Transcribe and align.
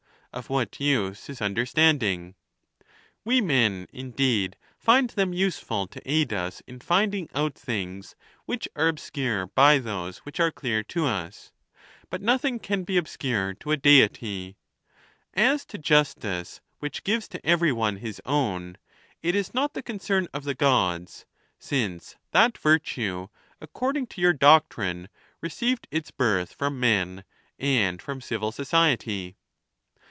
of 0.33 0.49
what 0.49 0.79
use 0.79 1.29
is 1.29 1.41
understanding? 1.41 2.35
We 3.25 3.41
men, 3.41 3.85
indeed, 3.91 4.55
iind 4.87 5.11
them 5.15 5.33
useful 5.33 5.87
to 5.87 6.01
aid 6.09 6.31
us 6.31 6.61
in 6.65 6.79
finding 6.79 7.27
out 7.35 7.55
things 7.55 8.15
which 8.45 8.65
are 8.77 8.87
obscure 8.87 9.47
by 9.47 9.77
those 9.77 10.19
which 10.19 10.39
are 10.39 10.49
clear 10.49 10.83
to 10.83 11.05
us; 11.05 11.51
but 12.09 12.21
nothing 12.21 12.59
can 12.59 12.85
be 12.85 12.95
obscure 12.95 13.55
to 13.55 13.71
a 13.71 13.75
Deity. 13.75 14.55
As 15.33 15.65
to 15.65 15.77
justice, 15.77 16.61
which 16.79 17.03
gives 17.03 17.27
to 17.27 17.45
every 17.45 17.73
one 17.73 17.97
his 17.97 18.21
own, 18.25 18.77
it 19.21 19.35
is 19.35 19.53
not 19.53 19.73
the 19.73 19.83
concern 19.83 20.29
of 20.33 20.45
the 20.45 20.55
Gods; 20.55 21.25
since 21.59 22.15
that 22.31 22.57
virtue, 22.57 23.27
according 23.59 24.07
to 24.07 24.21
your 24.21 24.31
doctrine, 24.31 25.09
re 25.41 25.49
ceived 25.49 25.87
its 25.91 26.09
birth 26.09 26.53
from 26.53 26.79
men 26.79 27.25
and 27.59 28.01
from 28.01 28.21
civil 28.21 28.53
society. 28.53 29.35